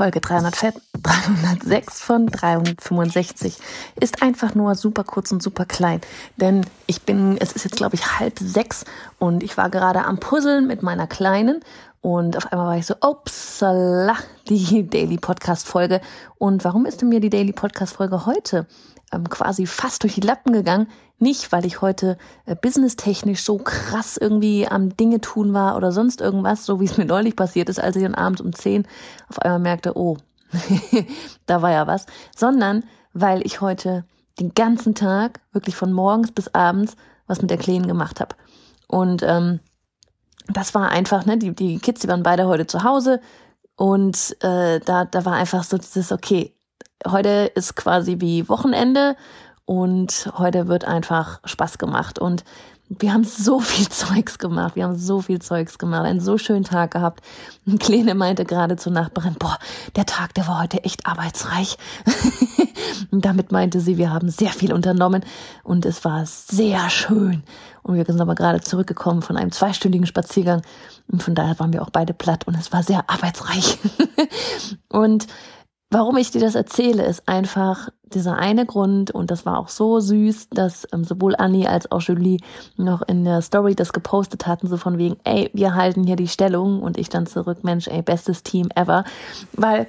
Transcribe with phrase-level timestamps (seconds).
[0.00, 3.58] Folge 306 von 365
[4.00, 6.00] ist einfach nur super kurz und super klein.
[6.38, 8.86] Denn ich bin, es ist jetzt glaube ich halb sechs
[9.18, 11.60] und ich war gerade am Puzzeln mit meiner Kleinen
[12.02, 14.16] und auf einmal war ich so, upsala,
[14.48, 16.00] die Daily Podcast Folge.
[16.38, 18.66] Und warum ist mir die Daily Podcast Folge heute
[19.12, 20.88] ähm, quasi fast durch die Lappen gegangen?
[21.18, 26.22] Nicht, weil ich heute äh, businesstechnisch so krass irgendwie am Dinge tun war oder sonst
[26.22, 28.86] irgendwas, so wie es mir neulich passiert ist, als ich dann abends um 10
[29.28, 30.16] auf einmal merkte, oh,
[31.46, 34.04] da war ja was, sondern weil ich heute
[34.38, 38.34] den ganzen Tag, wirklich von morgens bis abends, was mit der Kleinen gemacht habe.
[38.88, 39.60] Und ähm,
[40.56, 43.20] das war einfach, ne, die, die Kids, die waren beide heute zu Hause
[43.76, 46.54] und äh, da, da war einfach so dieses, okay,
[47.06, 49.16] heute ist quasi wie Wochenende
[49.64, 52.18] und heute wird einfach Spaß gemacht.
[52.18, 52.44] Und
[52.98, 54.74] wir haben so viel Zeugs gemacht.
[54.74, 56.04] Wir haben so viel Zeugs gemacht.
[56.04, 57.24] Einen so schönen Tag gehabt.
[57.66, 59.58] Und Kleine meinte gerade zur Nachbarin, boah,
[59.96, 61.78] der Tag, der war heute echt arbeitsreich.
[63.10, 65.24] und damit meinte sie, wir haben sehr viel unternommen
[65.62, 67.44] und es war sehr schön.
[67.82, 70.62] Und wir sind aber gerade zurückgekommen von einem zweistündigen Spaziergang.
[71.06, 73.78] Und von daher waren wir auch beide platt und es war sehr arbeitsreich.
[74.88, 75.26] und
[75.92, 79.98] Warum ich dir das erzähle, ist einfach dieser eine Grund, und das war auch so
[79.98, 82.38] süß, dass ähm, sowohl Annie als auch Julie
[82.76, 86.28] noch in der Story das gepostet hatten, so von wegen, ey, wir halten hier die
[86.28, 89.02] Stellung und ich dann zurück, Mensch, ey, bestes Team ever.
[89.52, 89.88] Weil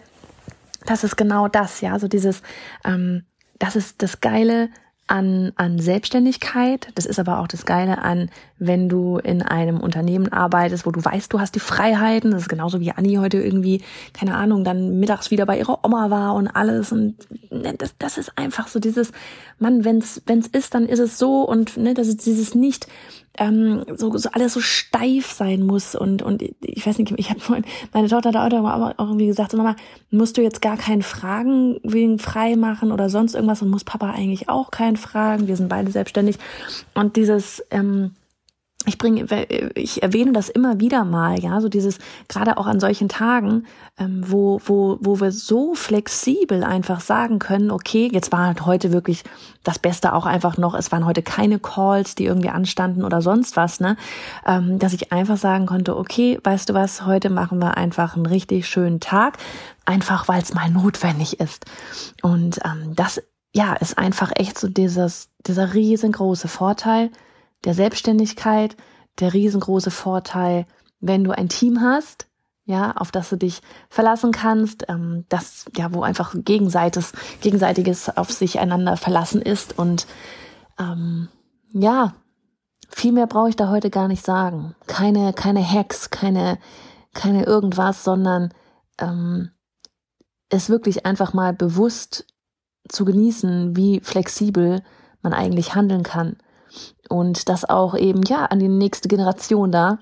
[0.87, 2.41] das ist genau das, ja, so dieses,
[2.83, 3.23] ähm,
[3.59, 4.69] das ist das Geile
[5.07, 6.87] an, an Selbstständigkeit.
[6.95, 8.29] Das ist aber auch das Geile an,
[8.59, 12.31] wenn du in einem Unternehmen arbeitest, wo du weißt, du hast die Freiheiten.
[12.31, 13.81] Das ist genauso wie Anni heute irgendwie,
[14.13, 16.91] keine Ahnung, dann mittags wieder bei ihrer Oma war und alles.
[16.91, 17.15] Und
[17.49, 19.11] ne, das, das ist einfach so dieses,
[19.59, 21.41] Mann, wenn's, wenn's ist, dann ist es so.
[21.41, 22.87] Und ne, das ist dieses nicht,
[23.37, 27.63] ähm, so, so alles so steif sein muss und und ich weiß nicht, ich habe
[27.93, 29.75] meine Tochter da auch irgendwie gesagt, so Mama,
[30.09, 34.11] musst du jetzt gar keinen Fragen wegen frei machen oder sonst irgendwas und muss Papa
[34.11, 35.47] eigentlich auch keinen fragen.
[35.47, 36.37] Wir sind beide selbstständig
[36.93, 38.11] und dieses ähm,
[38.87, 39.27] ich bringe,
[39.75, 43.67] ich erwähne das immer wieder mal, ja, so dieses, gerade auch an solchen Tagen,
[43.99, 48.91] ähm, wo, wo, wo wir so flexibel einfach sagen können, okay, jetzt war halt heute
[48.91, 49.23] wirklich
[49.63, 53.55] das Beste auch einfach noch, es waren heute keine Calls, die irgendwie anstanden oder sonst
[53.55, 53.97] was, ne,
[54.47, 58.25] ähm, dass ich einfach sagen konnte, okay, weißt du was, heute machen wir einfach einen
[58.25, 59.37] richtig schönen Tag,
[59.85, 61.65] einfach weil es mal notwendig ist.
[62.23, 63.21] Und ähm, das,
[63.53, 67.11] ja, ist einfach echt so dieses, dieser riesengroße Vorteil,
[67.63, 68.75] der Selbstständigkeit
[69.19, 70.65] der riesengroße Vorteil,
[70.99, 72.27] wenn du ein Team hast,
[72.65, 78.31] ja, auf das du dich verlassen kannst, ähm, das, ja, wo einfach gegenseitiges, gegenseitiges auf
[78.31, 80.07] sich einander verlassen ist und
[80.79, 81.27] ähm,
[81.73, 82.15] ja,
[82.89, 84.75] viel mehr brauche ich da heute gar nicht sagen.
[84.87, 86.59] Keine, keine Hacks, keine,
[87.13, 88.53] keine irgendwas, sondern
[88.99, 89.51] ähm,
[90.49, 92.25] es wirklich einfach mal bewusst
[92.87, 94.81] zu genießen, wie flexibel
[95.21, 96.37] man eigentlich handeln kann.
[97.09, 99.99] Und das auch eben ja an die nächste Generation da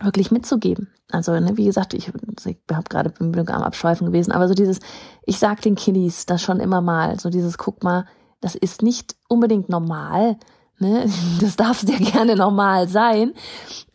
[0.00, 0.88] wirklich mitzugeben.
[1.10, 2.10] Also ne, wie gesagt, ich,
[2.46, 4.80] ich habe gerade bin am Abschweifen gewesen, aber so dieses,
[5.26, 8.06] ich sag den Kiddies das schon immer mal, so dieses, guck mal,
[8.40, 10.36] das ist nicht unbedingt normal,
[10.78, 11.06] ne,
[11.40, 13.32] das darf sehr gerne normal sein.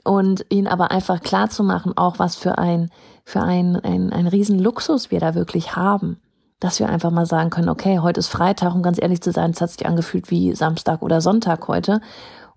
[0.03, 2.89] Und ihnen aber einfach klar zu machen, auch was für ein
[3.25, 6.21] für ein ein, ein riesen Luxus wir da wirklich haben
[6.59, 9.51] dass wir einfach mal sagen können, okay, heute ist Freitag und ganz ehrlich zu sein,
[9.51, 12.01] es hat sich angefühlt wie Samstag oder Sonntag heute.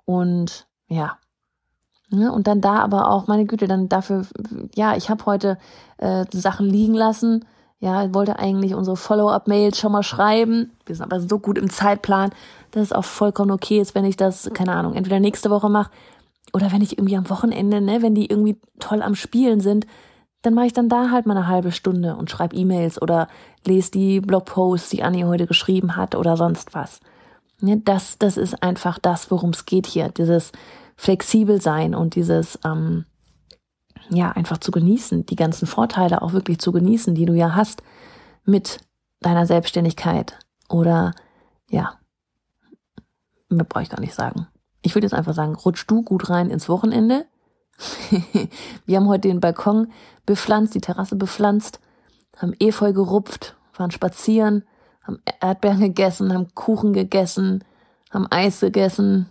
[0.05, 1.19] Und ja.
[2.08, 4.26] ja ne, und dann da aber auch, meine Güte, dann dafür,
[4.75, 5.58] ja, ich habe heute
[5.99, 7.44] äh, Sachen liegen lassen.
[7.82, 10.73] Ja, wollte eigentlich unsere Follow-up-Mails schon mal schreiben.
[10.85, 12.31] Wir sind aber so gut im Zeitplan,
[12.73, 15.91] dass es auch vollkommen okay ist, wenn ich das, keine Ahnung, entweder nächste Woche mache
[16.52, 19.87] oder wenn ich irgendwie am Wochenende, ne, wenn die irgendwie toll am Spielen sind,
[20.42, 23.28] dann mache ich dann da halt mal eine halbe Stunde und schreibe E-Mails oder
[23.66, 27.00] lese die Blogposts, die Annie heute geschrieben hat oder sonst was.
[27.60, 30.08] Das, das ist einfach das, worum es geht hier.
[30.08, 30.52] Dieses
[30.96, 33.04] flexibel sein und dieses, ähm,
[34.08, 37.82] ja, einfach zu genießen, die ganzen Vorteile auch wirklich zu genießen, die du ja hast
[38.44, 38.81] mit
[39.20, 40.38] deiner Selbstständigkeit
[40.69, 41.12] oder
[41.69, 41.94] ja,
[43.50, 44.46] mehr brauche ich gar nicht sagen.
[44.82, 47.26] Ich würde jetzt einfach sagen, rutsch du gut rein ins Wochenende.
[48.86, 49.92] Wir haben heute den Balkon
[50.26, 51.80] bepflanzt, die Terrasse bepflanzt,
[52.36, 54.64] haben Efeu gerupft, waren spazieren,
[55.02, 57.64] haben Erdbeeren gegessen, haben Kuchen gegessen,
[58.10, 59.28] haben Eis gegessen.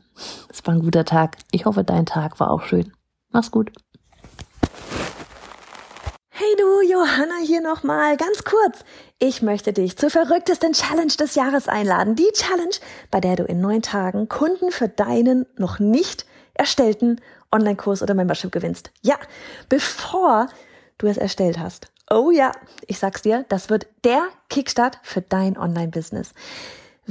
[0.50, 1.38] Es war ein guter Tag.
[1.52, 2.92] Ich hoffe, dein Tag war auch schön.
[3.32, 3.72] Mach's gut.
[6.32, 8.84] Hey du, Johanna hier nochmal, ganz kurz.
[9.20, 12.16] Ich möchte dich zur verrücktesten Challenge des Jahres einladen.
[12.16, 12.76] Die Challenge,
[13.12, 17.20] bei der du in neun Tagen Kunden für deinen noch nicht erstellten
[17.52, 18.92] Online-Kurs oder Membership gewinnst.
[19.02, 19.16] Ja,
[19.70, 20.48] bevor
[20.98, 21.88] du es erstellt hast.
[22.12, 22.52] Oh ja,
[22.88, 26.34] ich sag's dir, das wird der Kickstart für dein Online-Business.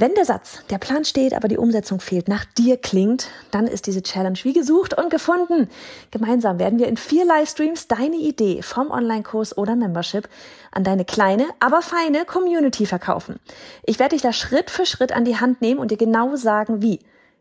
[0.01, 3.85] Wenn der Satz, der Plan steht, aber die Umsetzung fehlt, nach dir klingt, dann ist
[3.85, 5.67] diese Challenge wie gesucht und gefunden.
[6.11, 10.29] Gemeinsam werden wir in vier Livestreams deine Idee vom Online-Kurs oder Membership
[10.71, 13.41] an deine kleine, aber feine Community verkaufen.
[13.83, 16.81] Ich werde dich da Schritt für Schritt an die Hand nehmen und dir genau sagen,
[16.81, 16.99] wie.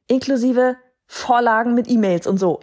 [0.09, 0.77] Inklusive
[1.09, 2.61] Vorlagen mit E-Mails und so.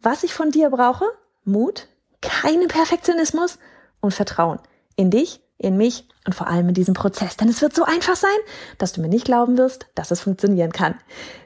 [0.00, 1.04] Was ich von dir brauche?
[1.44, 1.88] Mut,
[2.22, 3.58] keinen Perfektionismus
[4.00, 4.60] und Vertrauen
[4.96, 7.36] in dich in mich und vor allem in diesem Prozess.
[7.36, 8.30] Denn es wird so einfach sein,
[8.78, 10.94] dass du mir nicht glauben wirst, dass es funktionieren kann.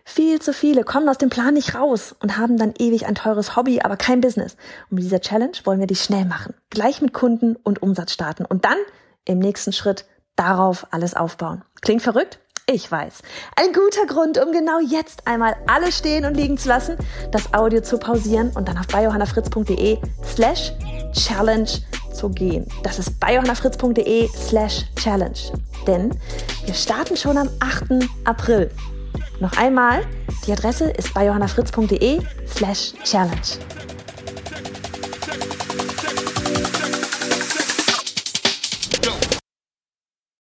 [0.04, 3.56] Viel zu viele kommen aus dem Plan nicht raus und haben dann ewig ein teures
[3.56, 4.56] Hobby, aber kein Business.
[4.90, 6.54] Und mit dieser Challenge wollen wir dich schnell machen.
[6.68, 8.78] Gleich mit Kunden und Umsatz starten und dann
[9.24, 10.04] im nächsten Schritt
[10.36, 11.64] darauf alles aufbauen.
[11.80, 12.38] Klingt verrückt?
[12.72, 13.20] Ich weiß.
[13.54, 16.96] Ein guter Grund, um genau jetzt einmal alles stehen und liegen zu lassen,
[17.30, 20.72] das Audio zu pausieren und dann auf biohannafritz.de slash
[21.12, 21.68] challenge
[22.14, 22.66] zu gehen.
[22.82, 25.52] Das ist biohannafritz.de slash challenge.
[25.86, 26.18] Denn
[26.64, 28.08] wir starten schon am 8.
[28.24, 28.70] April.
[29.38, 30.06] Noch einmal,
[30.46, 33.58] die Adresse ist biohannafritz.de slash challenge.